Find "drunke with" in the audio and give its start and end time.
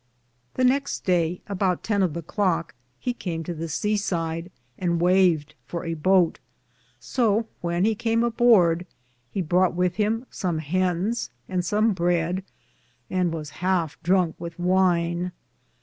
14.01-14.57